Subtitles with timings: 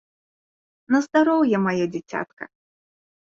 [0.95, 2.43] На здароўе, маё дзіцятка!